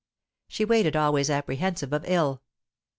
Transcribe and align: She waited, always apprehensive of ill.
She 0.47 0.65
waited, 0.65 0.95
always 0.95 1.29
apprehensive 1.29 1.93
of 1.93 2.03
ill. 2.07 2.41